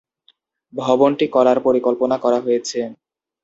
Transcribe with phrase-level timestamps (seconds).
[0.73, 2.79] ভবনটি করার পরিকল্পনা করা হয়েছে।